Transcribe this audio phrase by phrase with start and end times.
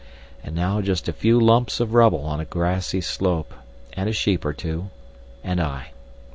[0.43, 3.53] And now just a few lumps of rubble on a grassy slope,
[3.93, 5.91] and a sheep or two—and I.